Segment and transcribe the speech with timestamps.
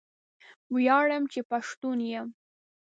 [0.73, 2.27] ویاړم چې پښتون یم